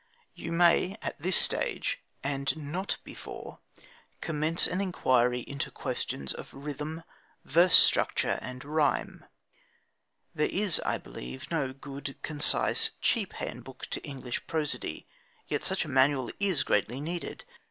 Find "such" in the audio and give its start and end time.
15.63-15.85